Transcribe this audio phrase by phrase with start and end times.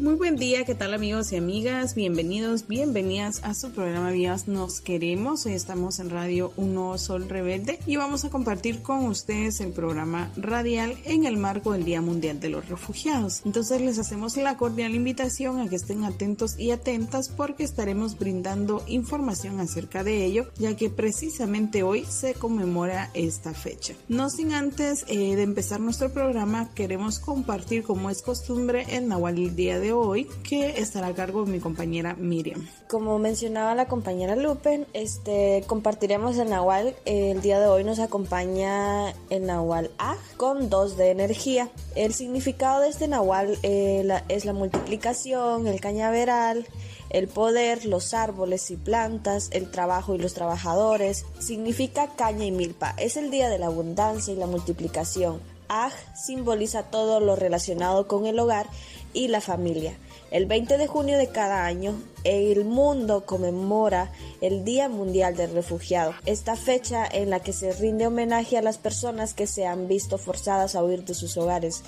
[0.00, 1.94] Muy buen día, ¿qué tal amigos y amigas?
[1.94, 5.44] Bienvenidos, bienvenidas a su programa Vivas Nos Queremos.
[5.44, 10.30] Hoy estamos en Radio Uno Sol Rebelde y vamos a compartir con ustedes el programa
[10.38, 13.42] radial en el marco del Día Mundial de los Refugiados.
[13.44, 18.82] Entonces les hacemos la cordial invitación a que estén atentos y atentas porque estaremos brindando
[18.86, 23.92] información acerca de ello, ya que precisamente hoy se conmemora esta fecha.
[24.08, 29.36] No sin antes eh, de empezar nuestro programa, queremos compartir como es costumbre el Nahual
[29.36, 32.66] el día de hoy, que estará a cargo de mi compañera Miriam.
[32.88, 36.94] Como mencionaba la compañera Lupen, este, compartiremos el Nahual.
[37.04, 41.70] El día de hoy nos acompaña el Nahual A con dos de energía.
[41.94, 46.66] El significado de este Nahual eh, es la multiplicación, el cañaveral,
[47.10, 51.26] el poder, los árboles y plantas, el trabajo y los trabajadores.
[51.38, 52.94] Significa caña y milpa.
[52.98, 55.40] Es el día de la abundancia y la multiplicación.
[55.68, 58.66] Aj simboliza todo lo relacionado con el hogar
[59.12, 59.96] y la familia.
[60.30, 66.14] El 20 de junio de cada año, el mundo conmemora el Día Mundial del Refugiado,
[66.24, 70.18] esta fecha en la que se rinde homenaje a las personas que se han visto
[70.18, 71.82] forzadas a huir de sus hogares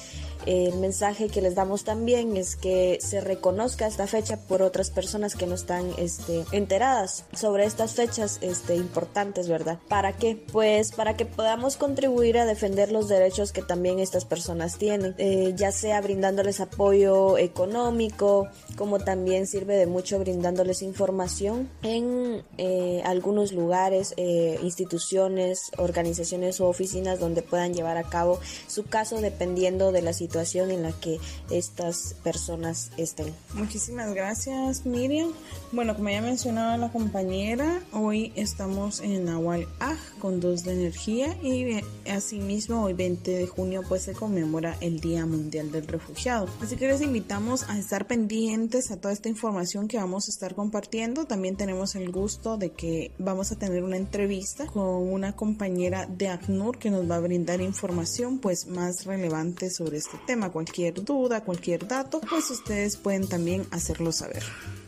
[0.46, 5.36] el mensaje que les damos también es que se reconozca esta fecha por otras personas
[5.36, 9.78] que no están este, enteradas sobre estas fechas este, importantes, ¿verdad?
[9.88, 10.36] ¿Para qué?
[10.52, 15.52] Pues para que podamos contribuir a defender los derechos que también estas personas tienen, eh,
[15.56, 23.52] ya sea brindándoles apoyo económico, como también sirve de mucho brindándoles información en eh, algunos
[23.52, 30.02] lugares, eh, instituciones, organizaciones o oficinas donde puedan llevar a cabo su caso dependiendo de
[30.02, 31.18] la situación en la que
[31.50, 33.34] estas personas estén.
[33.54, 35.30] Muchísimas gracias Miriam.
[35.72, 41.36] Bueno, como ya mencionaba la compañera, hoy estamos en Nahual Aj con dos de energía
[41.42, 46.48] y asimismo hoy 20 de junio pues se conmemora el Día Mundial del Refugiado.
[46.60, 50.54] Así que les invitamos a estar pendientes a toda esta información que vamos a estar
[50.54, 51.26] compartiendo.
[51.26, 56.28] También tenemos el gusto de que vamos a tener una entrevista con una compañera de
[56.28, 61.42] ACNUR que nos va a brindar información pues más relevante sobre este tema, cualquier duda,
[61.42, 64.42] cualquier dato, pues ustedes pueden también hacerlo saber.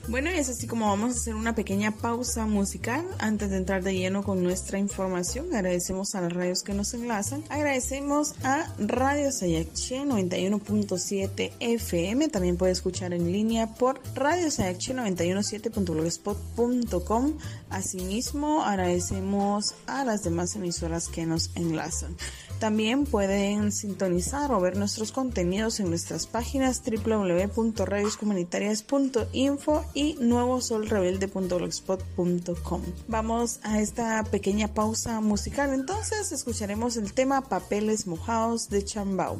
[0.06, 3.83] Bueno, y es así como vamos a hacer una pequeña pausa musical antes de entrar
[3.83, 5.47] de lleno con nuestra información.
[5.55, 7.43] Agradecemos a las radios que nos enlazan.
[7.49, 12.28] Agradecemos a Radio Sayache 91.7 FM.
[12.28, 17.39] También puede escuchar en línea por Radio Sayache 917.blogspot.com.
[17.71, 22.15] Asimismo, agradecemos a las demás emisoras que nos enlazan.
[22.59, 32.81] También pueden sintonizar o ver nuestros contenidos en nuestras páginas www.radioscomunitarias.info y nuevosolrebelde.blogspot.com.
[33.08, 35.74] Vamos a esta pequeña pausa musical.
[35.74, 39.38] Entonces escucharemos el tema Papeles mojados de Chambao.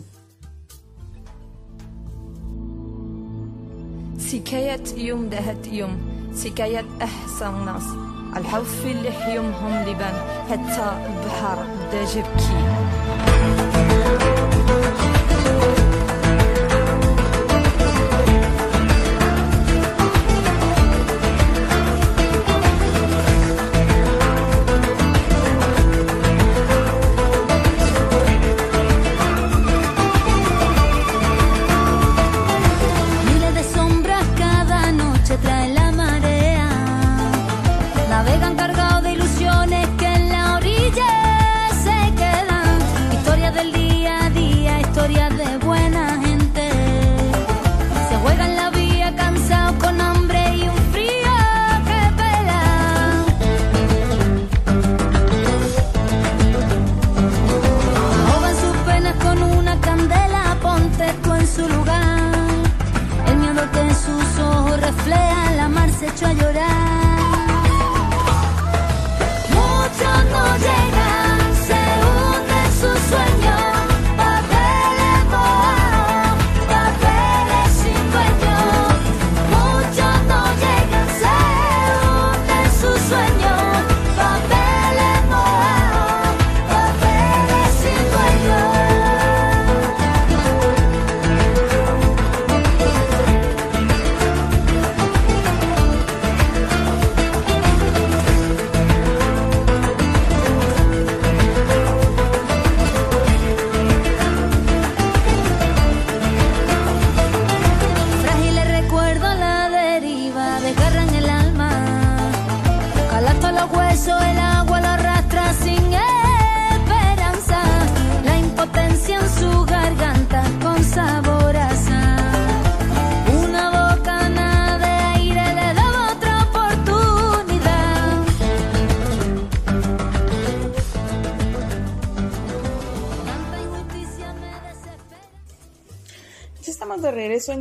[4.30, 5.98] سكاية يوم دهت يوم
[6.34, 7.84] سكاية أحسن ناس
[8.38, 10.14] الحوف اللي حيومهم لبان
[10.50, 11.58] حتى البحر
[11.90, 12.54] بدا جبكي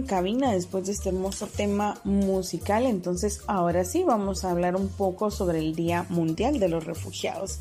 [0.04, 2.86] Cabina después de este hermoso tema musical.
[2.86, 7.60] Entonces, ahora sí vamos a hablar un poco sobre el Día Mundial de los Refugiados.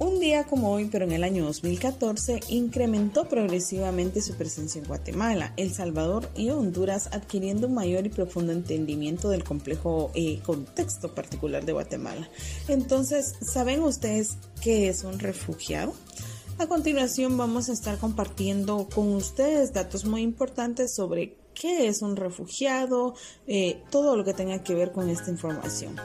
[0.00, 5.52] Un día como hoy, pero en el año 2014, incrementó progresivamente su presencia en Guatemala,
[5.56, 11.64] El Salvador y Honduras, adquiriendo un mayor y profundo entendimiento del complejo eh, contexto particular
[11.64, 12.28] de Guatemala.
[12.68, 15.92] Entonces, ¿saben ustedes qué es un refugiado?
[16.60, 22.16] A continuación vamos a estar compartiendo con ustedes datos muy importantes sobre qué es un
[22.16, 23.14] refugiado,
[23.46, 25.96] eh, todo lo que tenga que ver con esta información.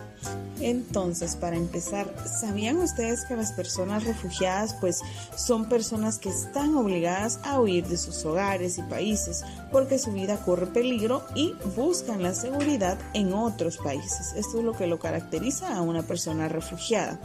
[0.60, 5.02] Entonces, para empezar, ¿sabían ustedes que las personas refugiadas pues
[5.36, 10.38] son personas que están obligadas a huir de sus hogares y países porque su vida
[10.46, 14.34] corre peligro y buscan la seguridad en otros países?
[14.38, 17.20] Esto es lo que lo caracteriza a una persona refugiada.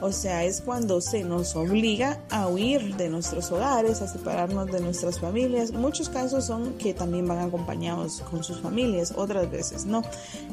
[0.00, 4.80] O sea, es cuando se nos obliga a huir de nuestros hogares, a separarnos de
[4.80, 5.70] nuestras familias.
[5.70, 7.98] Muchos casos son que también van a acompañar
[8.30, 10.02] con sus familias, otras veces no.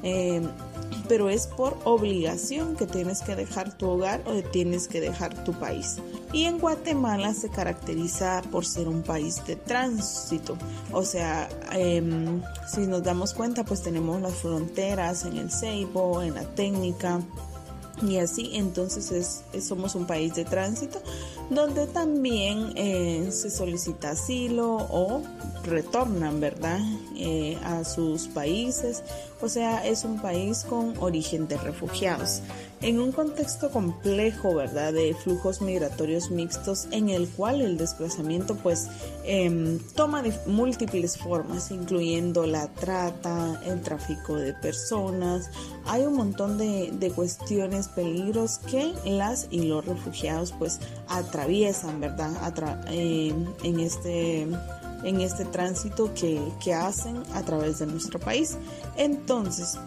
[0.04, 0.42] Eh,
[1.08, 5.54] pero es por obligación que tienes que dejar tu hogar o tienes que dejar tu
[5.54, 5.98] país.
[6.34, 10.58] Y en Guatemala se caracteriza por ser un país de tránsito.
[10.92, 16.36] O sea, em, si nos damos cuenta, pues tenemos las fronteras en el Ceibo, en
[16.36, 17.22] la técnica,
[18.02, 21.02] y así entonces es, somos un país de tránsito
[21.50, 25.24] donde también eh, se solicita asilo o
[25.64, 26.80] retornan, ¿verdad?
[27.16, 29.04] Eh, a sus países.
[29.42, 32.42] O sea, es un país con origen de refugiados
[32.82, 34.94] en un contexto complejo, ¿verdad?
[34.94, 38.88] De flujos migratorios mixtos en el cual el desplazamiento pues
[39.26, 45.50] em, toma múltiples formas, incluyendo la trata, el tráfico de personas.
[45.86, 52.32] Hay un montón de, cuestiones, peligros que las y los refugiados pues atraviesan, ¿verdad?
[52.90, 54.48] Em, en este
[55.04, 58.58] en este tránsito que, que hacen a través de nuestro país.
[58.96, 59.78] Entonces,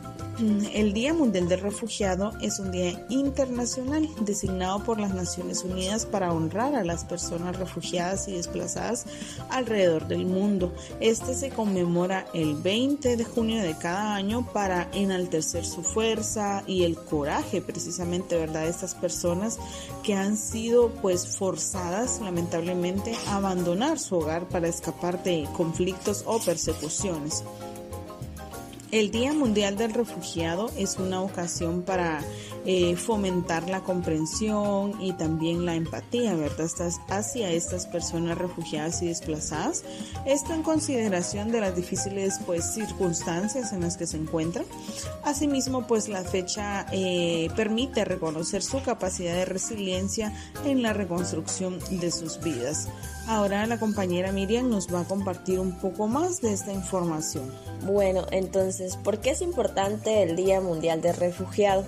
[0.73, 6.32] el Día Mundial del Refugiado es un día internacional designado por las Naciones Unidas para
[6.32, 9.06] honrar a las personas refugiadas y desplazadas
[9.50, 10.73] alrededor del mundo.
[11.00, 16.85] Este se conmemora el 20 de junio de cada año para enaltecer su fuerza y
[16.85, 18.65] el coraje precisamente, ¿verdad?
[18.65, 19.59] De estas personas
[20.03, 26.38] que han sido pues forzadas lamentablemente a abandonar su hogar para escapar de conflictos o
[26.38, 27.44] persecuciones.
[28.91, 32.25] El Día Mundial del Refugiado es una ocasión para
[32.67, 36.37] eh, fomentar la comprensión y también la empatía,
[37.09, 39.85] hacia estas personas refugiadas y desplazadas.
[40.27, 44.65] Esto en consideración de las difíciles pues circunstancias en las que se encuentran.
[45.25, 50.33] Asimismo, pues la fecha eh, permite reconocer su capacidad de resiliencia
[50.65, 52.89] en la reconstrucción de sus vidas.
[53.27, 57.53] Ahora la compañera Miriam nos va a compartir un poco más de esta información.
[57.85, 61.85] Bueno, entonces, ¿por qué es importante el Día Mundial del Refugiado?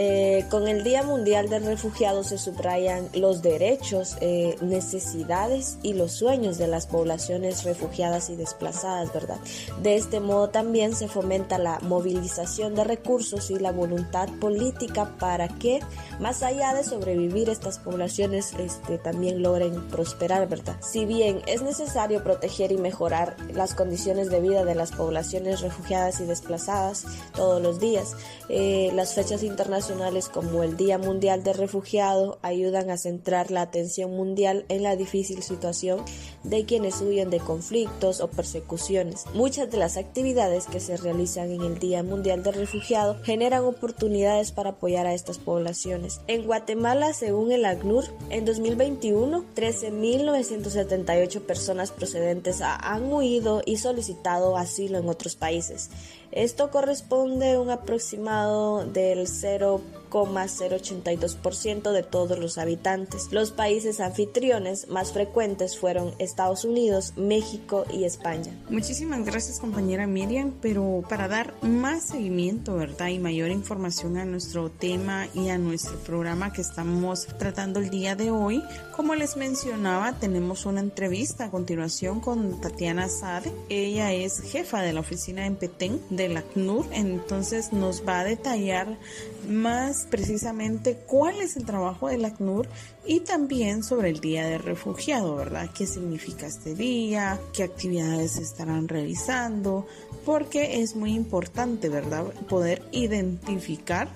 [0.00, 6.12] Eh, con el Día Mundial del Refugiado se subrayan los derechos, eh, necesidades y los
[6.12, 9.38] sueños de las poblaciones refugiadas y desplazadas, ¿verdad?
[9.82, 15.48] De este modo también se fomenta la movilización de recursos y la voluntad política para
[15.48, 15.80] que,
[16.20, 20.76] más allá de sobrevivir, estas poblaciones este, también logren prosperar, ¿verdad?
[20.80, 26.20] Si bien es necesario proteger y mejorar las condiciones de vida de las poblaciones refugiadas
[26.20, 28.14] y desplazadas todos los días,
[28.48, 29.87] eh, las fechas internacionales
[30.32, 35.42] como el Día Mundial del Refugiado ayudan a centrar la atención mundial en la difícil
[35.42, 36.02] situación
[36.44, 39.24] de quienes huyen de conflictos o persecuciones.
[39.32, 44.52] Muchas de las actividades que se realizan en el Día Mundial del Refugiado generan oportunidades
[44.52, 46.20] para apoyar a estas poblaciones.
[46.26, 54.98] En Guatemala, según el ACNUR, en 2021, 13.978 personas procedentes han huido y solicitado asilo
[54.98, 55.88] en otros países.
[56.32, 63.28] Esto corresponde a un aproximado del 0 0,082% de todos los habitantes.
[63.30, 68.52] Los países anfitriones más frecuentes fueron Estados Unidos, México y España.
[68.70, 73.08] Muchísimas gracias compañera Miriam, pero para dar más seguimiento, ¿verdad?
[73.08, 78.16] Y mayor información a nuestro tema y a nuestro programa que estamos tratando el día
[78.16, 78.62] de hoy,
[78.96, 83.52] como les mencionaba, tenemos una entrevista a continuación con Tatiana Sade.
[83.68, 88.24] Ella es jefa de la oficina en Petén de la CNUR, entonces nos va a
[88.24, 88.98] detallar
[89.46, 92.68] más precisamente cuál es el trabajo del ACNUR
[93.06, 95.70] y también sobre el Día de Refugiado, ¿verdad?
[95.74, 97.40] ¿Qué significa este día?
[97.52, 99.86] ¿Qué actividades se estarán realizando?
[100.24, 102.24] Porque es muy importante, ¿verdad?
[102.48, 104.08] Poder identificar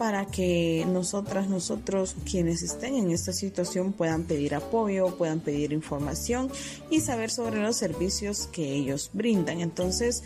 [0.00, 6.50] para que nosotras, nosotros, quienes estén en esta situación puedan pedir apoyo, puedan pedir información
[6.88, 9.60] y saber sobre los servicios que ellos brindan.
[9.60, 10.22] Entonces,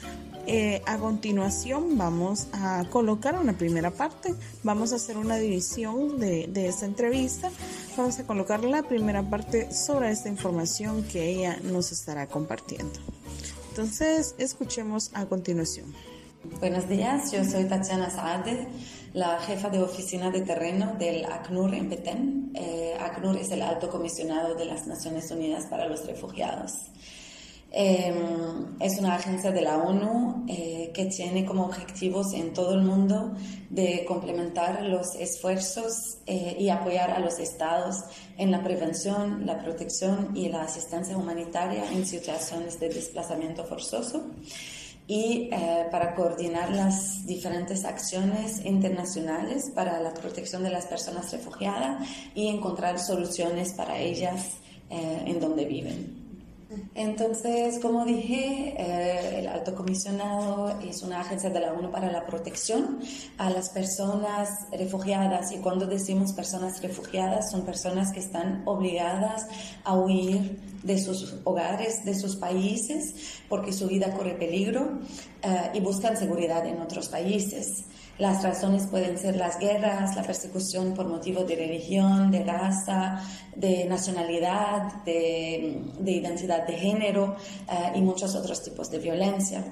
[0.47, 6.47] eh, a continuación vamos a colocar una primera parte, vamos a hacer una división de,
[6.49, 7.51] de esta entrevista,
[7.97, 13.01] vamos a colocar la primera parte sobre esta información que ella nos estará compartiendo.
[13.71, 15.93] Entonces, escuchemos a continuación.
[16.61, 18.69] Buenos días, yo soy Tatiana Saade,
[19.15, 22.53] la jefa de oficina de terreno del ACNUR en Petén.
[22.55, 26.73] Eh, ACNUR es el alto comisionado de las Naciones Unidas para los Refugiados.
[27.77, 28.15] Eh,
[28.79, 33.35] es una agencia de la ONU eh, que tiene como objetivos en todo el mundo
[33.71, 38.05] de complementar los esfuerzos eh, y apoyar a los estados
[38.37, 44.25] en la prevención, la protección y la asistencia humanitaria en situaciones de desplazamiento forzoso
[45.07, 52.09] y eh, para coordinar las diferentes acciones internacionales para la protección de las personas refugiadas
[52.35, 54.53] y encontrar soluciones para ellas
[54.91, 56.24] eh, en donde viven.
[56.95, 62.25] Entonces, como dije, eh, el alto comisionado es una agencia de la ONU para la
[62.27, 63.01] protección
[63.39, 69.47] a las personas refugiadas y cuando decimos personas refugiadas son personas que están obligadas
[69.85, 75.01] a huir de sus hogares, de sus países, porque su vida corre peligro
[75.43, 77.85] eh, y buscan seguridad en otros países.
[78.19, 83.21] Las razones pueden ser las guerras, la persecución por motivo de religión, de raza,
[83.57, 87.35] de nacionalidad, de, identidad de género
[87.69, 89.65] eh, y muchos otros tipos de violencia.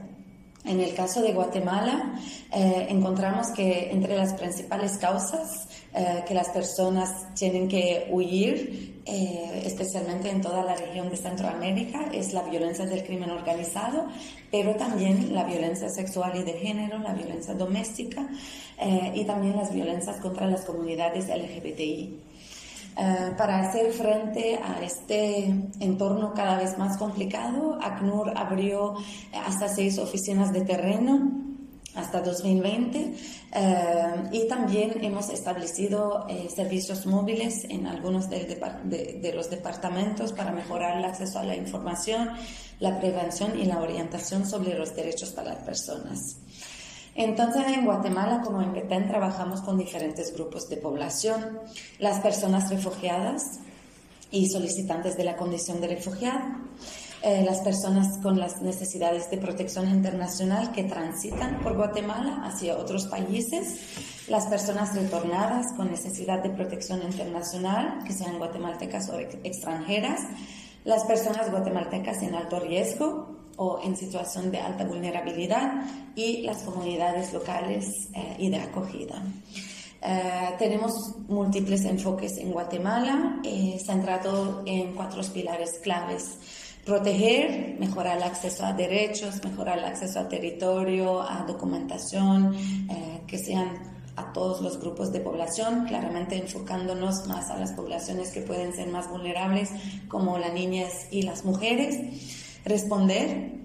[0.65, 2.15] En el caso de Guatemala,
[2.53, 9.63] eh, encontramos que entre las principales causas eh, que las personas tienen que huir, eh,
[9.65, 14.07] especialmente en toda la región de Centroamérica, es la violencia del crimen organizado,
[14.51, 18.29] pero también la violencia sexual y de género, la violencia doméstica
[19.15, 22.19] y también las violencias contra las comunidades LGBTI.
[22.95, 25.47] Eh, para hacer frente a este
[25.81, 28.97] entorno cada vez más complicado, ACNUR abrió
[29.47, 31.52] hasta seis oficinas de terreno
[31.95, 33.15] hasta 2020
[33.53, 40.99] eh, y también hemos establecido eh, servicios móviles en algunos de, los departamentos para mejorar
[40.99, 42.31] el acceso a la información,
[42.81, 46.37] la prevención y la orientación sobre los derechos para las personas.
[47.15, 51.61] Entonces, en Guatemala, como en Petén, trabajamos con diferentes grupos de población.
[51.99, 53.61] Las personas refugiadas
[54.31, 56.41] y solicitantes de la condición de refugiado,
[57.23, 63.07] eh, las personas con las necesidades de protección internacional que transitan por Guatemala hacia otros
[63.07, 70.21] países, las personas retornadas con necesidad de protección internacional, que sean guatemaltecas o extranjeras,
[70.85, 77.33] las personas guatemaltecas en alto riesgo, o en situación de alta vulnerabilidad y las comunidades
[77.33, 79.23] locales eh, y de acogida.
[80.01, 80.93] Eh, tenemos
[81.29, 86.39] múltiples enfoques en Guatemala, eh, centrado en cuatro pilares claves.
[86.85, 92.57] Proteger, mejorar el acceso a derechos, mejorar el acceso a territorio, a documentación,
[93.27, 98.41] que sean a todos los grupos de población, claramente enfocándonos más a las poblaciones que
[98.41, 99.71] pueden ser más vulnerables,
[100.09, 101.99] como las niñas y las mujeres
[102.65, 103.63] responder.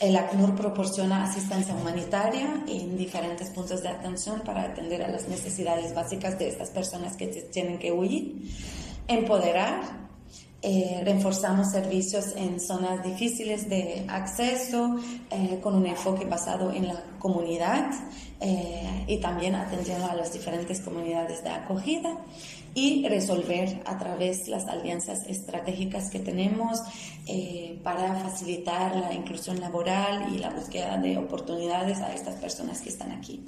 [0.00, 5.94] El ACNUR proporciona asistencia humanitaria en diferentes puntos de atención para atender a las necesidades
[5.94, 8.48] básicas de estas personas que tienen que huir.
[9.06, 10.03] Empoderar.
[10.66, 14.96] Eh, reforzamos servicios en zonas difíciles de acceso
[15.30, 17.90] eh, con un enfoque basado en la comunidad
[18.40, 22.16] eh, y también atendiendo a las diferentes comunidades de acogida
[22.74, 26.80] y resolver a través las alianzas estratégicas que tenemos
[27.26, 32.88] eh, para facilitar la inclusión laboral y la búsqueda de oportunidades a estas personas que
[32.88, 33.44] están aquí.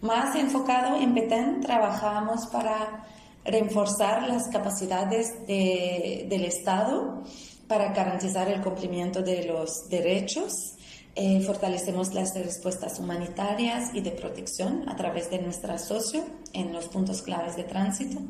[0.00, 3.04] Más enfocado en Petén, trabajamos para
[3.50, 7.22] reforzar las capacidades del Estado
[7.66, 10.76] para garantizar el cumplimiento de los derechos
[11.16, 16.86] eh, fortalecemos las respuestas humanitarias y de protección a través de nuestra socio en los
[16.86, 18.20] puntos claves de tránsito.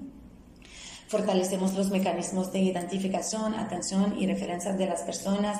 [1.08, 5.58] Fortalecemos los mecanismos de identificación, atención y referencia de las personas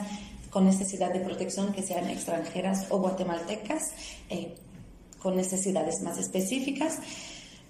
[0.49, 3.93] con necesidad de protección que sean extranjeras o guatemaltecas
[4.31, 4.55] eh,
[5.19, 6.99] con necesidades más específicas.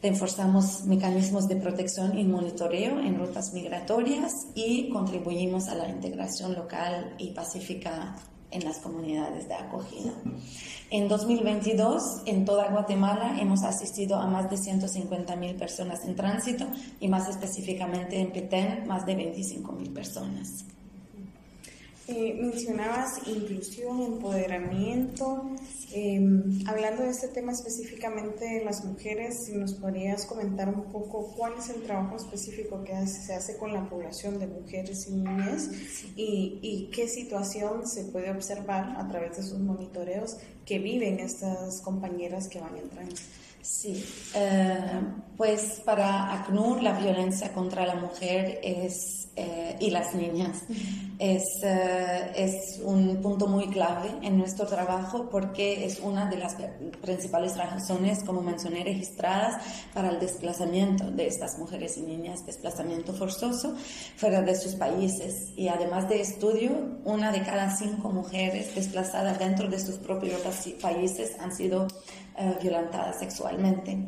[0.02, 7.14] Reforzamos mecanismos de protección y monitoreo en rutas migratorias y contribuimos a la integración local
[7.18, 8.16] y pacífica
[8.50, 10.12] en las comunidades de acogida.
[10.90, 16.66] En 2022, en toda Guatemala, hemos asistido a más de 150.000 personas en tránsito
[16.98, 20.64] y más específicamente en Petén, más de 25.000 personas.
[22.12, 25.48] Eh, mencionabas inclusión, empoderamiento.
[25.92, 31.32] Em, hablando de este tema específicamente de las mujeres, si nos podrías comentar un poco
[31.36, 35.70] cuál es el trabajo específico que se hace con la población de mujeres y niñas
[36.16, 40.36] y, y qué situación se puede observar a través de sus monitoreos
[40.66, 43.14] que viven estas compañeras que van entrando.
[43.62, 44.02] Sí,
[44.34, 45.00] eh,
[45.36, 50.62] pues para ACNUR la violencia contra la mujer es, eh, y las niñas
[51.18, 56.56] es, eh, es un punto muy clave en nuestro trabajo porque es una de las
[57.02, 59.62] principales razones, como mencioné, registradas
[59.92, 63.76] para el desplazamiento de estas mujeres y niñas, desplazamiento forzoso
[64.16, 65.52] fuera de sus países.
[65.54, 70.40] Y además de estudio, una de cada cinco mujeres desplazadas dentro de sus propios
[70.80, 71.88] países han sido
[72.36, 73.98] eh, violentada sexualmente.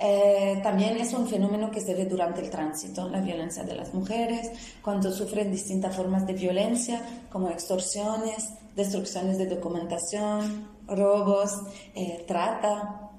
[0.00, 3.92] Eh, también es un fenómeno que se ve durante el tránsito, la violencia de las
[3.92, 4.50] mujeres,
[4.80, 11.50] cuando sufren distintas formas de violencia, como extorsiones, destrucciones de documentación, robos,
[11.94, 13.10] eh, trata,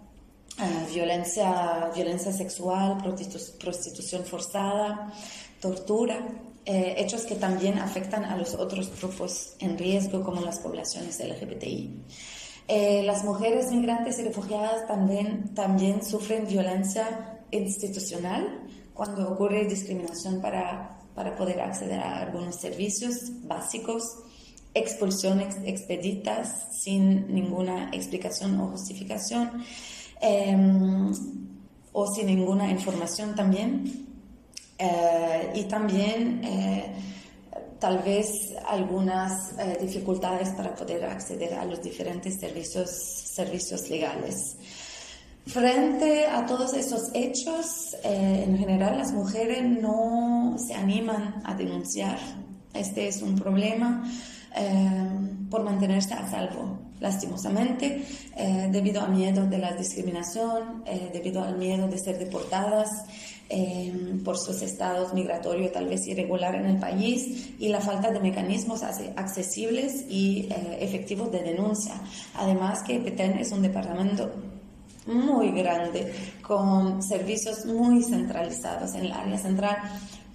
[0.94, 2.98] violencia, violencia sexual,
[3.60, 5.14] prostitución forzada,
[5.62, 6.28] tortura,
[6.66, 12.04] hechos que también afectan a los otros grupos en riesgo, como las poblaciones LGBTI.
[12.72, 21.00] Eh, las mujeres migrantes y refugiadas también, también sufren violencia institucional cuando ocurre discriminación para,
[21.16, 24.04] para poder acceder a algunos servicios básicos,
[24.76, 29.64] expulsiones expeditas sin ninguna explicación o justificación
[30.22, 31.12] em,
[31.92, 34.06] o sin ninguna información también.
[34.78, 36.94] Eh, y también eh,
[37.80, 42.90] tal vez algunas eh, dificultades para poder acceder a los diferentes servicios,
[43.34, 44.58] servicios legales.
[45.48, 52.20] Frente a todos esos hechos, eh, en general las mujeres no se animan a denunciar.
[52.74, 54.04] Este es un problema
[54.56, 55.10] eh,
[55.50, 58.06] por mantenerse a salvo, lastimosamente,
[58.70, 62.90] debido al miedo de la discriminación, debido al miedo de ser deportadas.
[63.52, 68.20] Em, por sus estados migratorios tal vez irregular en el país y la falta de
[68.20, 71.96] mecanismos accesibles y eh, efectivos de denuncia.
[72.36, 74.30] Además que Petén es un departamento
[75.08, 79.78] muy grande con servicios muy centralizados en el área central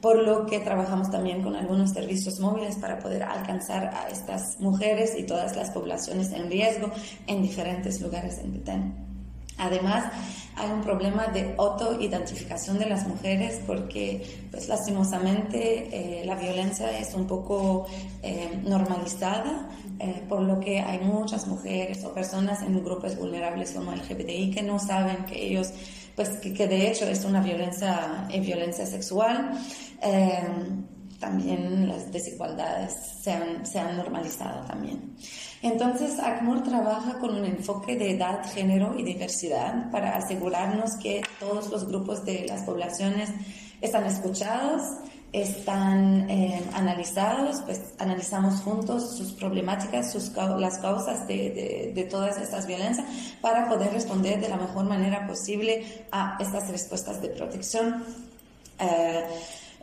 [0.01, 5.13] por lo que trabajamos también con algunos servicios móviles para poder alcanzar a estas mujeres
[5.17, 6.91] y todas las poblaciones en riesgo
[7.29, 9.14] en diferentes lugares en Petén.
[9.59, 10.13] Además,
[10.57, 17.15] hay un problema de autoidentificación de las mujeres porque, pues, lastimosamente, eh, la violencia es
[17.15, 17.87] un poco
[18.23, 23.93] eh, normalizada, eh, por lo que hay muchas mujeres o personas en grupos vulnerables como
[23.93, 25.73] LGBTI que no saben que ellos,
[26.15, 29.53] pues, que de hecho es una violencia, violencia sexual
[31.25, 35.17] también las desigualdades se han, se normalizado también.
[35.63, 41.71] Entonces, ACNUR trabaja con un enfoque de edad, género y diversidad para asegurarnos que todos
[41.71, 43.31] los grupos de las poblaciones
[43.81, 44.83] están escuchados,
[45.33, 52.67] están eh, analizados, pues analizamos juntos sus problemáticas, sus, las causas de, de, todas estas
[52.67, 53.07] violencias
[53.41, 58.05] para poder responder de la mejor manera posible a estas respuestas de protección.
[58.79, 59.25] Eh,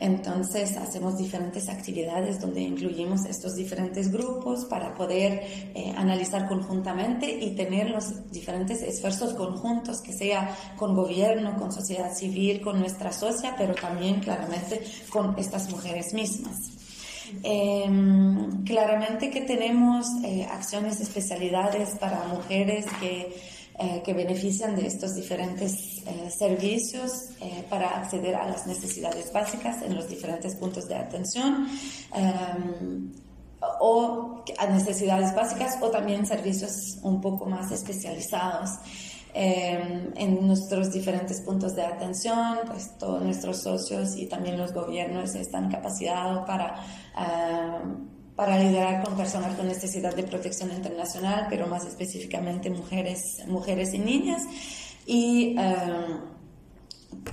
[0.02, 5.44] entonces hacemos diferentes actividades donde incluimos estos diferentes grupos para poder
[5.76, 12.12] eh, analizar conjuntamente y tener los diferentes esfuerzos conjuntos, que sea con gobierno, con sociedad
[12.14, 16.58] civil, con nuestra socia, pero también claramente con estas mujeres mismas.
[17.44, 23.34] Em, claramente que tenemos eh, acciones, especialidades para mujeres que
[23.84, 29.82] eh, que benefician de estos diferentes eh, servicios eh, para acceder a las necesidades básicas
[29.82, 31.68] en los diferentes puntos de atención
[33.80, 38.70] o a necesidades básicas o también servicios un poco más especializados.
[39.34, 45.72] en nuestros diferentes puntos de atención, pues todos nuestros socios y también los gobiernos están
[45.72, 46.76] capacitados para
[48.42, 54.00] para liderar con personas con necesidad de protección internacional, pero más específicamente mujeres, mujeres y
[54.00, 54.42] niñas.
[55.06, 56.22] Y em,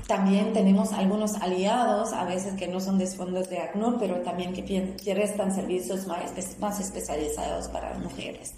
[0.07, 4.53] también tenemos algunos aliados, a veces que no son de fondos de ACNUR, pero también
[4.53, 4.63] que,
[5.03, 8.53] que restan servicios más especializados para mujeres.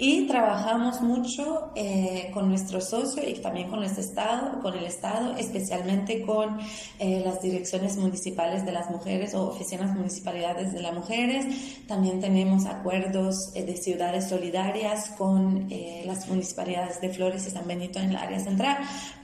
[0.00, 5.34] Y trabajamos mucho eh, con nuestros socios y también con, el Estado, con el Estado,
[5.36, 6.60] especialmente con
[7.00, 11.46] eh, las direcciones municipales de las mujeres o oficinas municipalidades de las mujeres.
[11.88, 15.68] También tenemos acuerdos eh, de ciudades solidarias con
[16.04, 18.78] las municipalidades de Flores y San Benito en el área central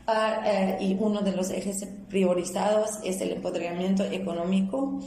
[0.07, 5.01] eh, y uno de los ejes priorizados es el empoderamiento económico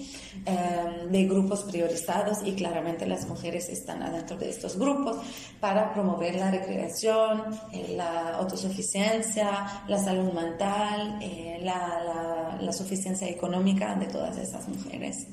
[0.43, 5.17] eh, de grupos priorizados y claramente las mujeres están adentro de estos grupos
[5.59, 11.19] para promover la recreación, eh, la autosuficiencia, la salud mental,
[11.61, 15.27] la, la, suficiencia económica de todas estas mujeres.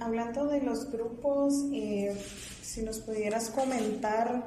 [0.00, 1.54] hablando de los grupos,
[2.62, 4.44] si nos pudieras comentar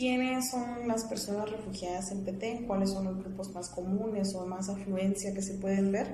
[0.00, 4.70] quiénes son las personas refugiadas en PT, cuáles son los grupos más comunes o más
[4.70, 6.06] afluencia que se pueden ver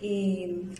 [0.00, 0.70] y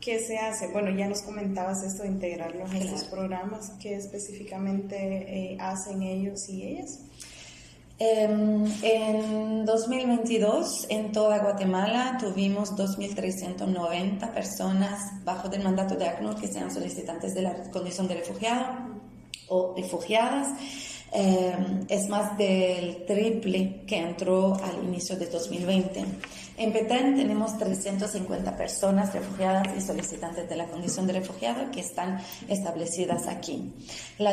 [0.00, 0.66] qué se hace.
[0.72, 6.48] Bueno, ya nos comentabas esto de integrarlos en estos programas, qué específicamente eh, hacen ellos
[6.48, 6.98] y ellas.
[8.00, 16.48] Em, en 2022, en toda Guatemala, tuvimos 2.390 personas bajo del mandato de ACNUR que
[16.48, 18.66] sean solicitantes de la condición de refugiado
[19.46, 20.48] o refugiadas.
[21.14, 26.04] Eh, es más del triple que entró al inicio de 2020.
[26.62, 32.20] En Petén tenemos 350 personas refugiadas y solicitantes de la condición de refugiado que están
[32.46, 33.72] establecidas aquí.
[34.18, 34.32] La,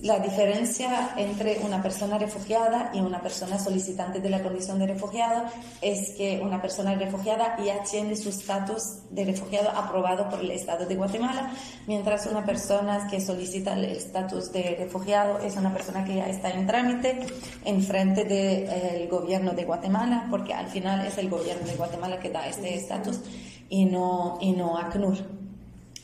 [0.00, 5.44] la diferencia entre una persona refugiada y una persona solicitante de la condición de refugiado
[5.82, 10.86] es que una persona refugiada ya tiene su estatus de refugiado aprobado por el Estado
[10.86, 11.52] de Guatemala,
[11.86, 16.50] mientras una persona que solicita el estatus de refugiado es una persona que ya está
[16.50, 17.26] en trámite
[17.66, 22.18] en frente del eh, gobierno de Guatemala, porque al final es el gobierno de Guatemala
[22.20, 23.20] que da este estatus
[23.68, 25.18] y no, y no ACNUR.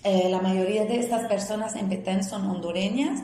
[0.04, 3.20] Eh, la mayoría de estas personas en Petén son hondureñas,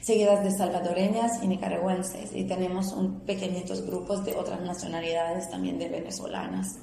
[0.00, 5.88] seguidas de salvadoreñas y nicaragüenses, y tenemos un pequeñitos grupos de otras nacionalidades también de
[5.88, 6.78] venezolanas.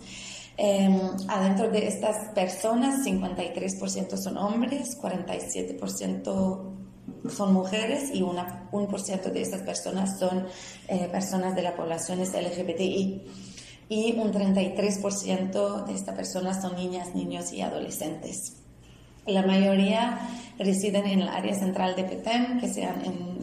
[0.58, 1.00] Em,
[1.30, 6.74] adentro de estas personas, 53% son hombres, 47%
[7.30, 10.46] son mujeres y una, 1% de estas personas son
[10.88, 13.24] eh, personas de la población LGBTI
[13.90, 18.57] y un 33% de estas personas son niñas, niños y adolescentes.
[19.28, 20.20] La mayoría
[20.60, 23.38] residen en el área central de Petén, que sean en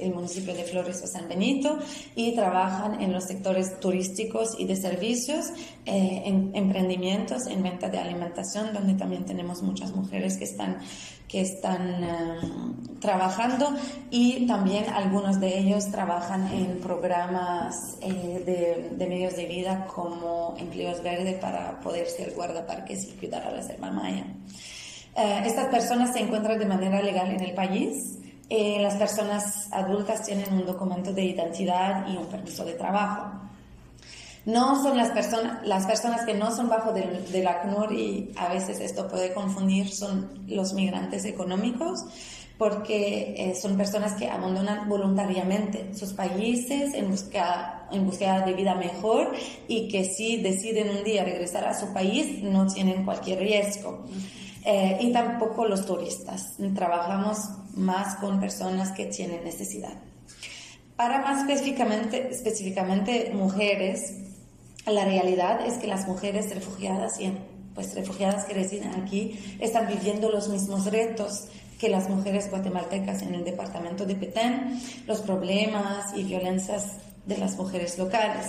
[0.00, 1.78] el municipio de Flores o San Benito,
[2.14, 5.46] y trabajan en los sectores turísticos y de servicios,
[5.86, 10.78] eh, en emprendimientos, en venta de alimentación, donde también tenemos muchas mujeres que están
[11.26, 12.38] que están eh,
[13.00, 13.72] trabajando
[14.10, 20.56] y también algunos de ellos trabajan en programas eh, de, de, medios de vida como
[20.58, 24.26] empleos verdes para poder ser guardaparques y cuidar a la selva maya.
[25.20, 28.16] Eh, estas personas se encuentran de manera legal en el país.
[28.50, 33.30] las personas adultas tienen un documento de identidad y un permiso de trabajo.
[34.46, 38.48] No son las personas, las personas que no son bajo del, del ACNUR y a
[38.48, 42.04] veces esto puede confundir, son los migrantes económicos,
[42.60, 48.74] porque eh, son personas que abandonan voluntariamente sus países en busca, en búsqueda de vida
[48.74, 49.32] mejor
[49.66, 54.04] y que si deciden un día regresar a su país no tienen cualquier riesgo.
[54.64, 56.56] Eh, y tampoco los turistas.
[56.74, 57.38] Trabajamos
[57.74, 59.94] más con personas que tienen necesidad.
[60.96, 64.16] Para más específicamente, específicamente mujeres,
[64.86, 67.32] la realidad es que las mujeres refugiadas y
[67.74, 73.34] pues refugiadas que residen aquí están viviendo los mismos retos que las mujeres guatemaltecas en
[73.34, 78.48] el departamento de Petén, los problemas y violencias de las mujeres locales.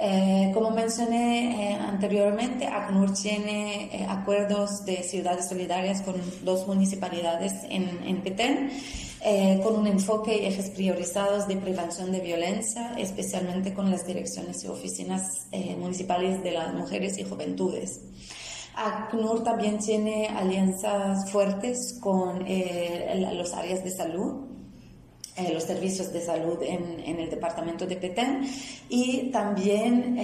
[0.00, 7.52] Eh, como mencioné eh, anteriormente, ACNUR tiene eh, acuerdos de ciudades solidarias con dos municipalidades
[7.68, 8.70] en, en Petén
[9.26, 14.62] eh, con un enfoque y ejes priorizados de prevención de violencia, especialmente con las direcciones
[14.64, 18.02] y oficinas eh, municipales de las mujeres y juventudes.
[18.76, 24.43] ACNUR también tiene alianzas fuertes con los áreas de salud,
[25.52, 28.48] los servicios de salud en, en, el departamento de Petén
[28.88, 30.16] y también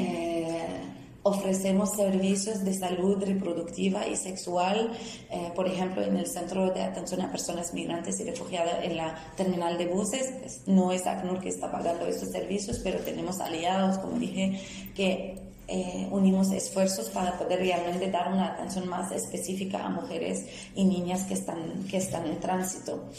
[1.23, 4.91] Ofrecemos servicios de salud reproductiva y sexual,
[5.31, 9.15] eh, por ejemplo, en el Centro de Atención a Personas Migrantes y Refugiadas en la
[9.37, 10.33] terminal de buses.
[10.41, 14.63] Pues, no es ACNUR que está pagando estos servicios, pero tenemos aliados, como dije,
[14.95, 20.85] que eh, unimos esfuerzos para poder realmente dar una atención más específica a mujeres y
[20.85, 23.11] niñas que están, que están en tránsito.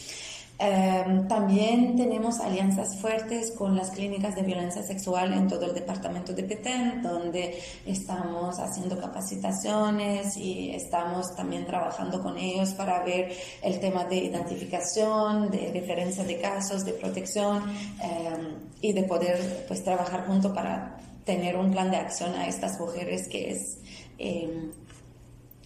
[0.64, 6.34] Em, también tenemos alianzas fuertes con las clínicas de violencia sexual en todo el departamento
[6.34, 13.80] de Petén, donde estamos haciendo capacitaciones y estamos también trabajando con ellos para ver el
[13.80, 17.64] tema de identificación, de referencia de casos, de protección
[18.00, 20.96] em, y de poder pues trabajar junto para
[21.26, 23.80] tener un plan de acción a estas mujeres que es
[24.20, 24.72] em,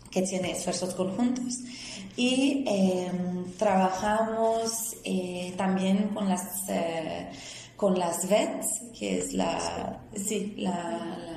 [0.10, 1.56] que tiene esfuerzos conjuntos
[2.18, 7.30] y em, trabajamos eh, también con las, eh,
[7.76, 11.35] con las VETs, que es la, sí, la,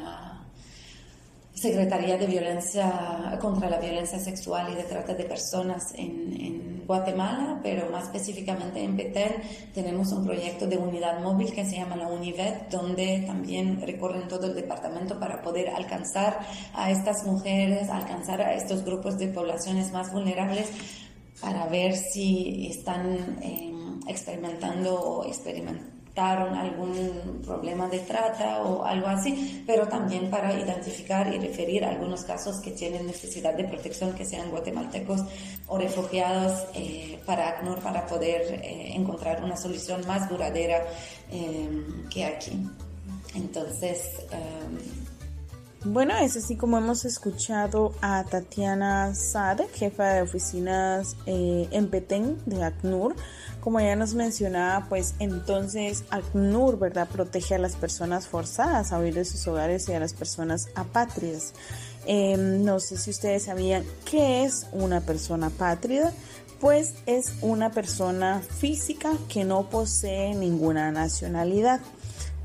[1.61, 7.91] Secretaría de Violencia contra la Violencia Sexual y de Trata de Personas en, Guatemala, pero
[7.91, 9.43] más específicamente en Petén
[9.75, 14.47] tenemos un proyecto de unidad móvil que se llama la UNIVET, donde también recorren todo
[14.47, 16.41] el departamento para poder alcanzar
[16.73, 20.71] a estas mujeres, alcanzar a estos grupos de poblaciones más vulnerables
[21.43, 23.71] para ver si están eh,
[24.07, 31.39] experimentando o experimentando algún problema de trata o algo así, pero también para identificar y
[31.39, 35.23] referir algunos casos que tienen necesidad de protección, que sean guatemaltecos
[35.67, 40.85] o refugiados, eh, para ACNUR, para poder eh, encontrar una solución más duradera
[41.31, 41.69] eh,
[42.11, 42.53] que aquí.
[43.35, 44.27] Entonces,
[45.85, 52.65] bueno, es así como hemos escuchado a Tatiana Sade, jefa de oficinas en Petén de
[52.65, 53.15] ACNUR,
[53.61, 59.15] como ya nos mencionaba, pues entonces ACNUR, ¿verdad?, protege a las personas forzadas a huir
[59.15, 61.55] de sus hogares y a las personas apátridas.
[62.07, 66.13] Em, no sé si ustedes sabían qué es una persona apátrida.
[66.59, 71.81] Pues es una persona física que no posee ninguna nacionalidad.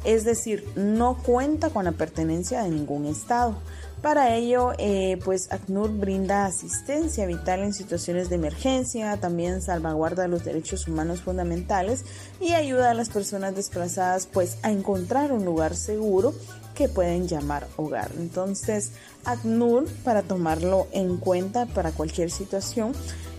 [0.04, 3.58] Es decir, no cuenta con la pertenencia de ningún estado.
[4.04, 10.44] Para ello, eh, pues ACNUR brinda asistencia vital en situaciones de emergencia, también salvaguarda los
[10.44, 12.04] derechos humanos fundamentales
[12.42, 16.34] y ayuda a las personas desplazadas pues a encontrar un lugar seguro
[16.74, 18.12] que pueden llamar hogar.
[18.18, 18.92] Entonces,
[19.26, 22.94] ACNUR, para tomarlo en cuenta para cualquier situación,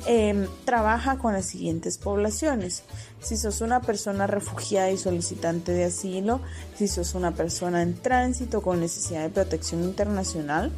[0.07, 2.83] Em, trabaja con las siguientes poblaciones.
[3.23, 6.41] Si sos una persona refugiada y solicitante de asilo,
[6.77, 10.73] si sos una persona en tránsito con necesidad de protección internacional,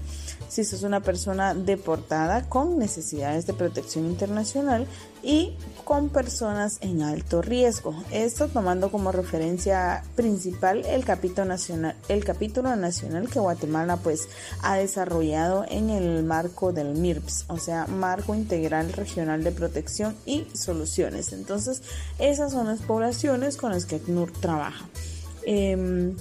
[0.49, 4.87] si sos una persona deportada con necesidades de protección internacional
[5.23, 7.95] y con personas en alto riesgo.
[8.13, 14.29] Esto tomando como referencia principal el capítulo nacional, el capítulo nacional que Guatemala pues
[14.63, 20.47] ha desarrollado en el marco del MIRPS, o sea, Marco Integral Regional de Protección y
[20.55, 21.33] Soluciones.
[21.33, 21.83] Entonces,
[22.19, 24.87] esas son las poblaciones con las que ACNUR trabaja.
[25.45, 26.17] Em,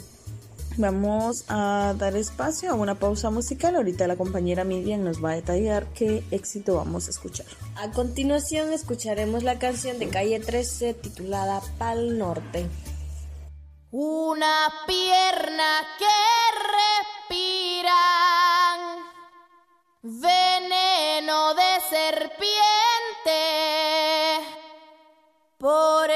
[0.77, 3.77] Vamos a dar espacio a una pausa musical.
[3.77, 7.45] Ahorita la compañera Miriam nos va a detallar qué éxito vamos a escuchar.
[7.77, 12.67] A continuación escucharemos la canción de Calle 13 titulada Pal Norte.
[13.91, 16.05] Una pierna que
[17.29, 17.95] respira
[20.01, 22.35] veneno de serpiente
[25.57, 26.11] por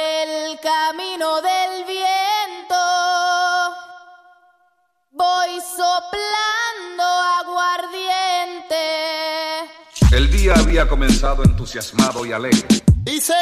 [10.80, 12.65] día había comenzado entusiasmado y alegre.
[13.04, 13.34] Dice,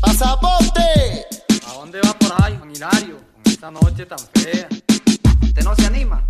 [0.00, 1.26] pasaporte.
[1.68, 3.20] ¿A dónde va por ahí, Juan Hilario?
[3.34, 4.66] Con esta noche tan fea.
[5.42, 6.24] ¿Usted no se anima?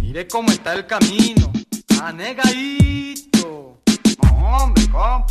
[0.00, 1.52] Mire cómo está el camino.
[2.02, 3.82] Anegadito.
[4.22, 5.26] No, hombre, compa.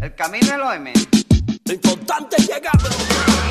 [0.00, 1.08] El camino es lo de menos.
[1.64, 2.78] Lo importante es llegar.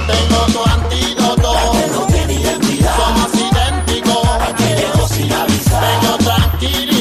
[0.08, 1.54] Tengo tu antídoto.
[1.92, 2.96] no tiene identidad.
[2.96, 4.26] Somos idénticos.
[4.40, 6.00] Aquellos sin avisar.
[6.00, 6.95] Tengo tranquilito.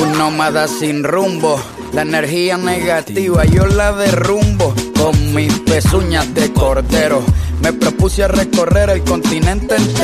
[0.00, 1.60] Un nómada sin rumbo
[1.94, 7.22] la energía negativa yo la derrumbo con mis pezuñas de cordero.
[7.62, 10.03] Me propuse a recorrer el continente entero,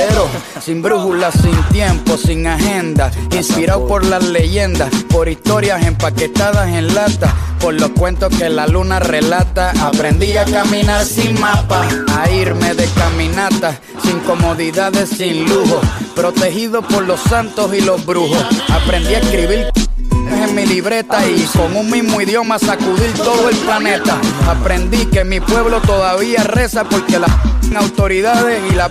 [0.61, 7.35] sin brújula, sin tiempo, sin agenda, inspirado por las leyendas, por historias empaquetadas en lata,
[7.61, 9.73] por los cuentos que la luna relata.
[9.81, 11.87] Aprendí a caminar sin mapa,
[12.19, 15.81] a irme de caminata, sin comodidades, sin lujo,
[16.15, 18.45] protegido por los santos y los brujos.
[18.69, 19.71] Aprendí a escribir
[20.13, 24.19] en mi libreta y con un mismo idioma sacudir todo el planeta.
[24.49, 27.31] Aprendí que mi pueblo todavía reza porque las
[27.75, 28.91] autoridades y la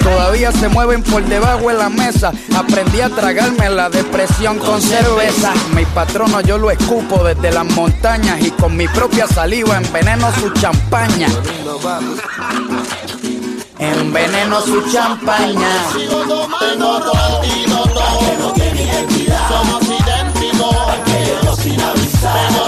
[0.00, 2.32] todavía se mueven por debajo de la mesa.
[2.56, 5.52] Aprendí a tragarme la depresión con cerveza.
[5.74, 10.50] Mi patrono yo lo escupo desde las montañas y con mi propia saliva enveneno su
[10.50, 11.26] champaña.
[13.78, 15.68] Enveneno su champaña.
[19.48, 22.67] Somos idénticos, sin avisar.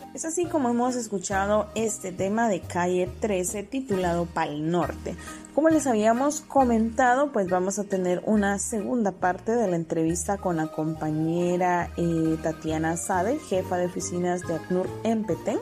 [0.13, 5.15] Es así como hemos escuchado este tema de Calle 13 titulado Pal Norte.
[5.55, 10.57] Como les habíamos comentado, pues vamos a tener una segunda parte de la entrevista con
[10.57, 15.59] la compañera eh, Tatiana Sade, jefa de oficinas de ACNUR en Petén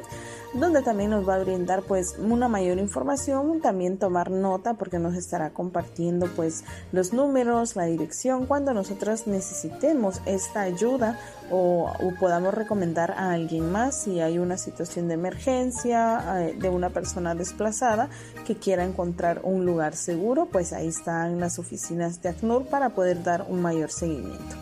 [0.53, 5.15] donde también nos va a brindar pues una mayor información, también tomar nota porque nos
[5.15, 11.19] estará compartiendo pues los números, la dirección cuando nosotros necesitemos esta ayuda
[11.51, 16.89] o, podamos recomendar a alguien más si hay una situación de emergencia eh, de una
[16.89, 18.09] persona desplazada
[18.45, 23.23] que quiera encontrar un lugar seguro, pues ahí están las oficinas de ACNUR para poder
[23.23, 24.55] dar un mayor seguimiento.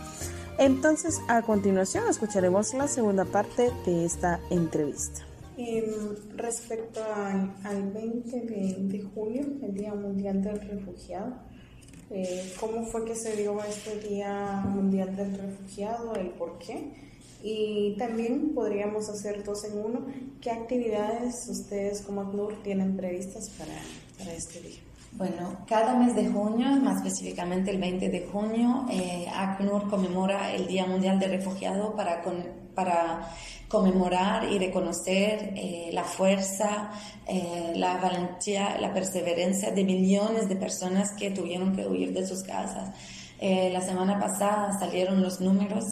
[0.57, 5.26] Entonces, a continuación escucharemos la segunda parte de esta entrevista.
[5.57, 11.33] Em, respecto al, 20 de, julio, el Día Mundial del Refugiado,
[12.11, 16.13] eh, ¿cómo fue que se dio este Día Mundial del Refugiado?
[16.15, 16.93] ¿El por qué?
[17.41, 20.05] Y también podríamos hacer dos en uno.
[20.41, 23.73] ¿Qué actividades ustedes como ACNUR tienen previstas para,
[24.19, 24.79] para este día?
[25.13, 30.67] Bueno, cada mes de junio, más específicamente el 20 de junio, eh, ACNUR conmemora el
[30.67, 32.21] Día Mundial del Refugiado para,
[32.75, 33.31] para
[33.67, 36.91] conmemorar y reconocer eh, la fuerza,
[37.27, 42.43] eh, la valentía, la perseverancia de millones de personas que tuvieron que huir de sus
[42.43, 42.95] casas.
[43.39, 45.83] Eh, la semana pasada salieron los números,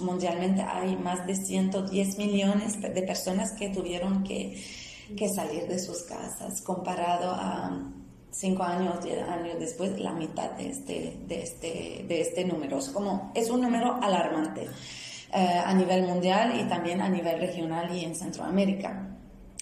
[0.00, 4.60] mundialmente hay más de 110 millones de personas que tuvieron que,
[5.16, 7.92] que salir de sus casas, comparado a
[8.32, 12.78] cinco años, diez años después, la mitad de este, de este, de este número.
[12.92, 14.66] Como, es un número alarmante.
[15.32, 19.16] Eh, a nivel mundial y también a nivel regional y en Centroamérica.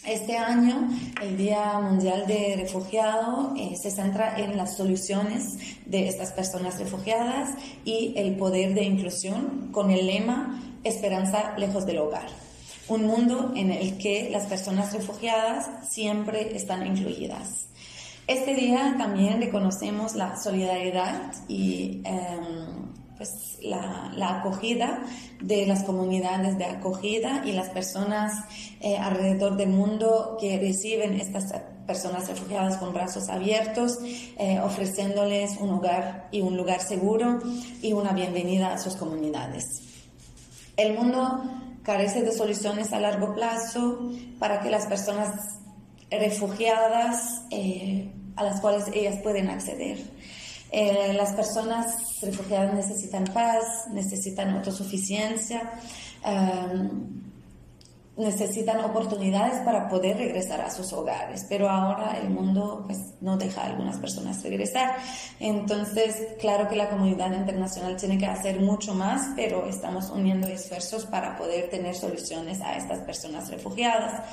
[0.06, 0.88] Este año,
[1.20, 7.50] el Día Mundial de Refugiado eh, se centra en las soluciones de estas personas refugiadas
[7.84, 12.28] y el poder de inclusión con el lema Esperanza lejos del hogar.
[12.88, 17.66] Un mundo en el que las personas refugiadas siempre están incluidas.
[18.26, 25.02] Este día también reconocemos la solidaridad y em, pues, la, acogida
[25.42, 28.32] de las comunidades de acogida y las personas
[28.80, 31.52] eh, alrededor del mundo que reciben estas
[31.86, 33.98] personas refugiadas con brazos abiertos,
[34.38, 37.40] eh, ofreciéndoles un hogar y un lugar seguro
[37.82, 39.64] y una bienvenida a sus comunidades.
[40.76, 41.42] El mundo
[41.82, 45.30] carece de soluciones a largo plazo para que las personas
[46.10, 49.98] refugiadas eh, a las cuales ellas pueden acceder.
[50.70, 55.70] Eh, las personas refugiadas necesitan paz, necesitan autosuficiencia,
[56.24, 57.22] em,
[58.18, 63.62] necesitan oportunidades para poder regresar a sus hogares, pero ahora el mundo pues, no deja
[63.62, 64.96] a algunas personas regresar.
[65.38, 71.06] Entonces, claro que la comunidad internacional tiene que hacer mucho más, pero estamos uniendo esfuerzos
[71.06, 74.24] para poder tener soluciones a estas personas refugiadas.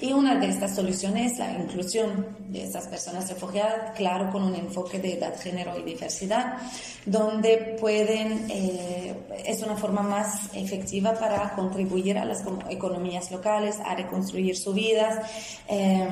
[0.00, 4.54] Y una de estas soluciones es la inclusión de estas personas refugiadas, claro, con un
[4.54, 6.58] enfoque de edad, género y diversidad,
[7.06, 9.14] donde pueden, eh,
[9.46, 15.18] es una forma más efectiva para contribuir a las economías locales, a reconstruir sus vidas.
[15.68, 16.08] Eh,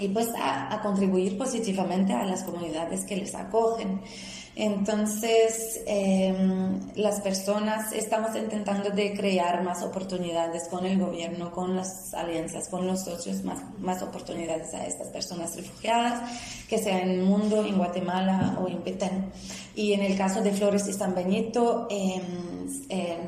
[0.00, 4.00] y pues a, contribuir positivamente a las comunidades que les acogen.
[4.56, 12.12] Entonces, em, las personas estamos intentando de crear más oportunidades con el gobierno, con las
[12.14, 16.20] alianzas, con los socios, más, más oportunidades a estas personas refugiadas,
[16.68, 19.30] que sea en el mundo, en Guatemala o en Petén.
[19.76, 22.50] Y en el caso de Flores y San Benito, en,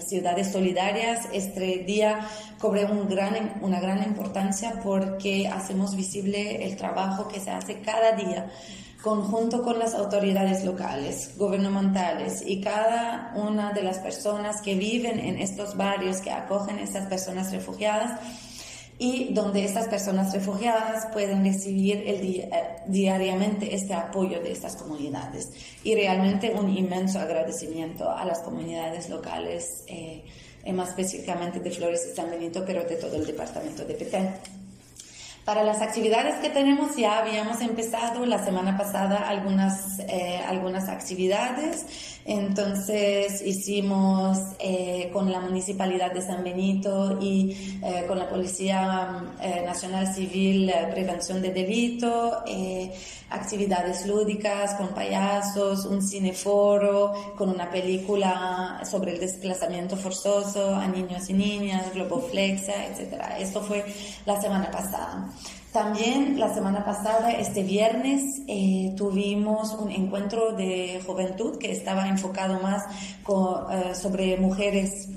[0.00, 2.26] Ciudades Solidarias, este día
[2.58, 8.12] cobre un gran, una gran importancia porque hacemos visible el trabajo que se hace cada
[8.12, 8.50] día
[9.02, 15.38] conjunto con las autoridades locales, gubernamentales y cada una de las personas que viven en
[15.38, 18.20] estos barrios que acogen a estas personas refugiadas
[18.98, 22.50] y donde estas personas refugiadas pueden recibir el eh,
[22.86, 25.50] diariamente este apoyo de estas comunidades.
[25.82, 30.22] Y realmente un inmenso agradecimiento a las comunidades locales, eh,
[30.72, 34.61] más específicamente de Flores y San Benito, pero de todo el departamento de Petén.
[35.44, 41.84] Para las actividades que tenemos ya habíamos empezado la semana pasada algunas, eh, algunas actividades.
[42.24, 49.20] Entonces hicimos eh, con la Municipalidad de San Benito y eh, con la Policía
[49.66, 52.44] Nacional Civil Prevención de Delito,
[53.30, 61.28] actividades lúdicas con payasos, un cineforo, con una película sobre el desplazamiento forzoso a niños
[61.30, 63.20] y niñas, Globoflexa, etc.
[63.40, 63.84] Esto fue
[64.26, 65.31] la semana pasada.
[65.72, 72.60] También la semana pasada, este viernes, eh, tuvimos un encuentro de juventud que estaba enfocado
[72.60, 75.08] más eh, sobre mujeres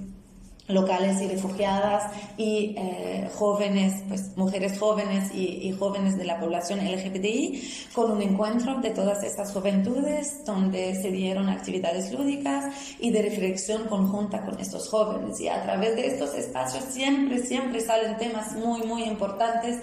[0.68, 7.90] locales y refugiadas y eh, jóvenes, pues mujeres jóvenes y, jóvenes de la población LGBTI,
[7.94, 12.66] con un encuentro de todas estas juventudes donde se dieron actividades lúdicas
[13.00, 15.40] y de reflexión conjunta con estos jóvenes.
[15.40, 19.82] Y a través de estos espacios siempre, siempre salen temas muy, muy importantes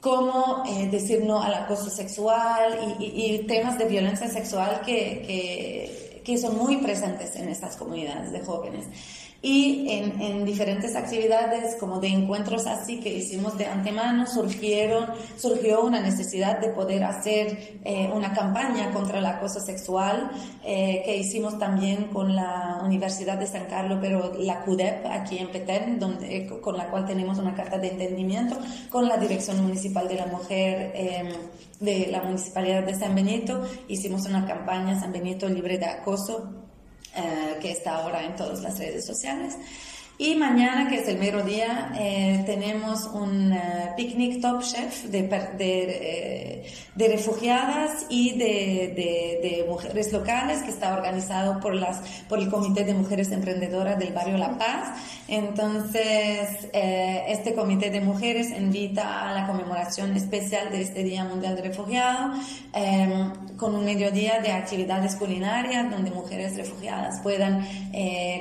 [0.00, 6.38] como eh, decir no al acoso sexual y, temas de violencia sexual que, que, que
[6.38, 8.86] son muy presentes en estas comunidades de jóvenes
[9.40, 15.82] y en, en, diferentes actividades como de encuentros así que hicimos de antemano surgieron, surgió
[15.82, 20.32] una necesidad de poder hacer eh, una campaña contra el acoso sexual
[20.64, 25.52] eh, que hicimos también con la Universidad de San Carlos, pero la CUDEP aquí en
[25.52, 28.56] Petén, donde, eh, con la cual tenemos una carta de entendimiento
[28.90, 31.28] con la Dirección Municipal de la Mujer em,
[31.78, 33.62] de la Municipalidad de San Benito.
[33.86, 36.67] Hicimos una campaña San Benito libre de acoso
[37.14, 39.56] eh, que está ahora en todas las redes sociales.
[40.20, 45.28] Y mañana, que es el mero día, eh, tenemos un uh, picnic Top Chef de,
[45.60, 46.66] eh,
[46.96, 52.94] de refugiadas y de, mujeres locales que está organizado por, las, por el Comité de
[52.94, 54.98] Mujeres Emprendedoras del Barrio La Paz.
[55.28, 61.54] Entonces, eh, este Comité de Mujeres invita a la conmemoración especial de este Día Mundial
[61.54, 62.32] de Refugiado
[63.56, 67.66] con un mediodía de actividades culinarias donde mujeres refugiadas puedan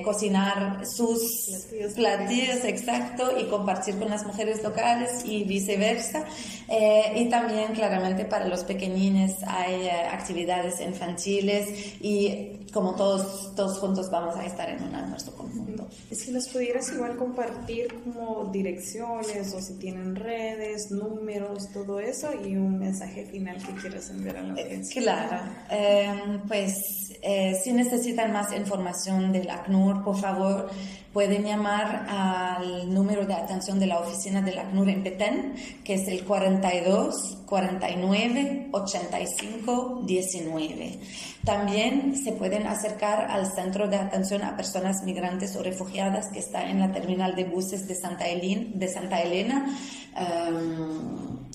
[0.03, 6.26] cocinar sus platillos, exacto, y compartir con las mujeres locales y viceversa.
[6.68, 13.80] Eh, y también, claramente, para los pequeñines hay eh, actividades infantiles y como todos, todos
[13.80, 15.88] juntos vamos a estar en un almuerzo conjunto.
[16.11, 22.55] Si nos pudieras igual compartir como direcciones o si tienen redes, números, todo eso y
[22.55, 25.01] un mensaje final que quieras enviar a la eh, audiencia.
[25.01, 27.18] claro, pues
[27.63, 30.70] si necesitan más información del ACNUR, por favor,
[31.18, 36.07] pueden llamar al número de atención de la oficina del ACNUR en Petén, que es
[36.07, 40.99] el 42 49 85 19.
[41.43, 46.70] También se pueden acercar al centro de atención a personas migrantes o refugiadas que está
[46.70, 49.76] en la terminal de buses de Santa, Elena.
[50.15, 51.47] Um,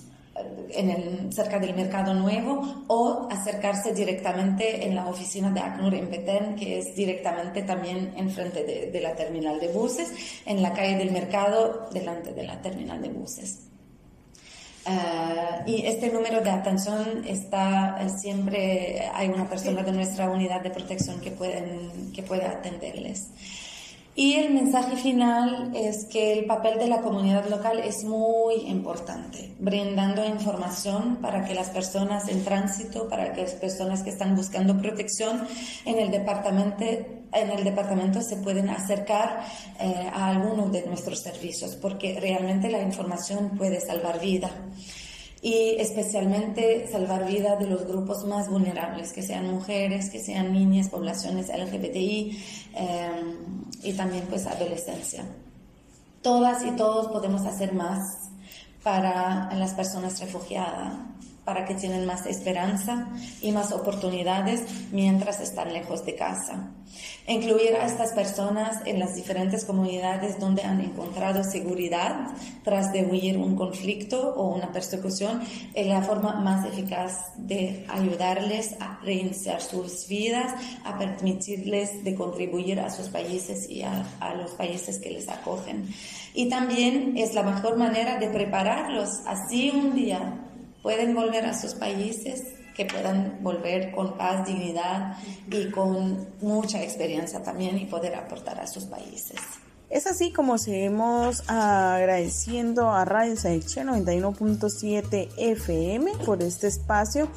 [0.71, 6.09] en el, cerca del Mercado Nuevo o acercarse directamente en la oficina de ACNUR en
[6.09, 10.13] Petén, que es directamente también enfrente de, de la terminal de buses,
[10.47, 13.73] en la calle del Mercado, delante de la terminal de buses.
[14.85, 20.61] Uh, y este número de atención está eh, siempre, hay una persona de nuestra unidad
[20.61, 23.29] de protección que, pueden, que puede atenderles.
[24.15, 29.55] Y el mensaje final es que el papel de la comunidad local es muy importante,
[29.59, 34.77] brindando información para que las personas en tránsito, para que las personas que están buscando
[34.77, 35.49] protección
[35.87, 39.45] en el departamento, en el departamento se pueden acercar
[39.81, 44.51] eh, a alguno de nuestros servicios, porque realmente la información puede salvar vida
[45.45, 50.89] y especialmente salvar vida de los grupos más vulnerables, que sean mujeres, que sean niñas,
[50.89, 52.39] poblaciones LGBTI
[52.75, 55.25] em, y también pues adolescencia.
[56.23, 58.31] Todas y todos podemos hacer más
[58.85, 60.95] para las personas refugiadas,
[61.45, 63.09] para que tienen más esperanza
[63.41, 64.63] y más oportunidades
[64.93, 66.71] mientras están lejos de casa.
[67.27, 72.29] Incluir a estas personas en las diferentes comunidades donde han encontrado seguridad
[72.63, 75.41] tras de huir un conflicto o una persecución
[75.73, 80.53] es la forma más eficaz de ayudarles a reiniciar sus vidas,
[80.85, 85.89] a permitirles de contribuir a sus países y a, a los países que les acogen.
[86.35, 90.49] Y también es la mejor manera de prepararlos así un día
[90.83, 92.43] pueden volver a sus países,
[92.75, 95.17] que puedan volver con paz, dignidad
[95.51, 99.39] y con mucha experiencia también y poder aportar a sus países.
[99.91, 107.29] Es así como seguimos agradeciendo a Radio Saiche 91.7 FM por este espacio,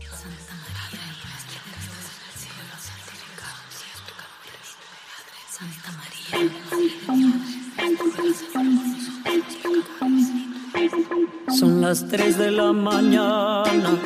[11.59, 13.99] Son las 3 de la mañana.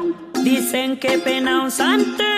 [0.43, 2.37] Dicen que pena un santeto.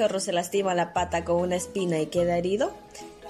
[0.00, 2.72] Cachorro se lastima la pata con una espina y queda herido?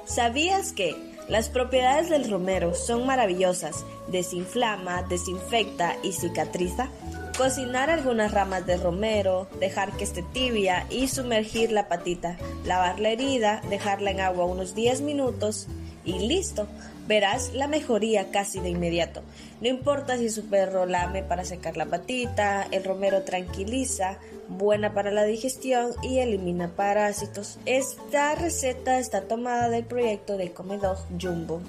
[0.04, 0.94] ¿Sabías que
[1.28, 3.84] las propiedades del romero son maravillosas?
[4.06, 6.88] Desinflama, desinfecta y cicatriza.
[7.36, 12.36] Cocinar algunas ramas de romero, dejar que esté tibia y sumergir la patita.
[12.64, 15.66] Lavar la herida, dejarla en agua unos 10 minutos
[16.04, 16.68] y listo.
[17.11, 19.22] Verás la mejoría casi de inmediato.
[19.61, 25.11] No importa si su perro lame para secar la patita, el romero tranquiliza, buena para
[25.11, 27.58] la digestión y elimina parásitos.
[27.66, 31.61] Esta receta está tomada del proyecto de Comedog Jumbo.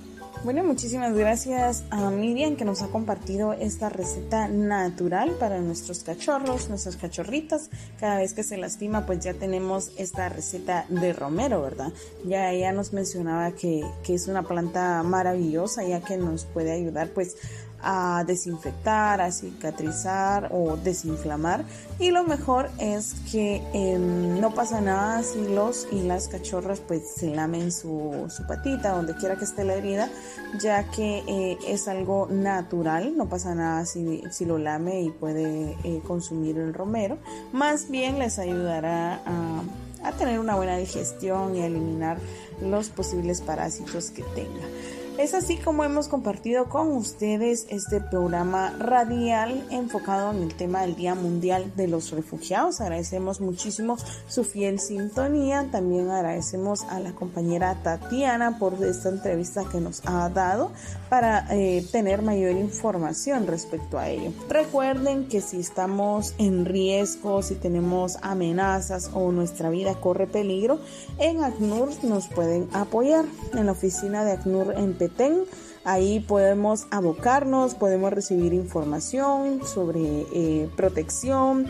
[0.43, 6.67] Bueno, muchísimas gracias a Miriam que nos ha compartido esta receta natural para nuestros cachorros,
[6.67, 7.69] nuestras cachorritas.
[7.99, 11.93] Cada vez que se lastima, pues ya tenemos esta receta de romero, ¿verdad?
[12.25, 17.09] Ya ella nos mencionaba que, que es una planta maravillosa, ya que nos puede ayudar,
[17.09, 17.38] pues,
[17.84, 21.63] a desinfectar, a cicatrizar o desinflamar.
[21.99, 27.03] Y lo mejor es que eh, no pasa nada si los y las cachorras pues
[27.15, 30.09] se lamen su, su patita, donde quiera que esté la herida,
[30.59, 35.77] ya que eh, es algo natural, no pasa nada si, si lo lame y puede
[35.84, 37.17] eh, consumir el romero.
[37.51, 39.61] Más bien les ayudará a,
[40.03, 42.17] a tener una buena digestión y a eliminar
[42.61, 44.67] los posibles parásitos que tenga.
[45.18, 50.95] Es así como hemos compartido con ustedes este programa radial enfocado en el tema del
[50.95, 52.82] Día Mundial de los Refugiados.
[52.82, 53.97] Agradecemos muchísimo
[54.28, 55.68] su fiel sintonía.
[55.70, 60.72] También agradecemos a la compañera Tatiana por esta entrevista que nos ha dado
[61.09, 64.32] para eh, tener mayor información respecto a ello.
[64.49, 70.80] Recuerden que si estamos en riesgo, si tenemos amenazas o nuestra vida corre peligro,
[71.20, 73.26] en ACNUR nos pueden apoyar.
[73.53, 74.93] En la oficina de ACNUR en
[75.84, 81.68] Ahí podemos abocarnos, podemos recibir información sobre eh, protección,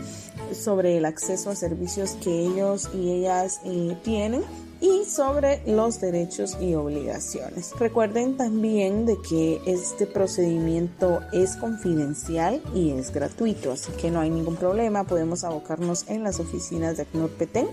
[0.52, 4.42] sobre el acceso a servicios que ellos y ellas eh, tienen
[4.82, 7.72] y sobre los derechos y obligaciones.
[7.78, 14.28] Recuerden también de que este procedimiento es confidencial y es gratuito, así que no hay
[14.28, 17.68] ningún problema, podemos abocarnos en las oficinas de ACNUR Petén.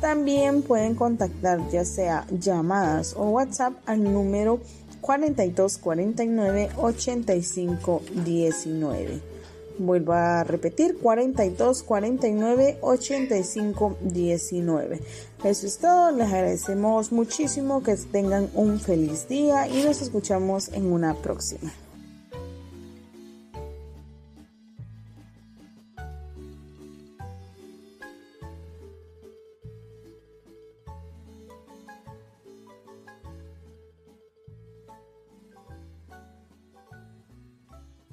[0.00, 4.58] También pueden contactar ya sea llamadas o WhatsApp al número
[5.02, 9.20] 4249 8519.
[9.78, 15.00] Vuelvo a repetir, 42 49 85 19.
[15.44, 20.90] Eso es todo, les agradecemos muchísimo que tengan un feliz día y nos escuchamos en
[20.92, 21.72] una próxima.